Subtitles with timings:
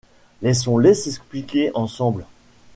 [0.41, 2.25] Laissons-les s’expliquer ensemble.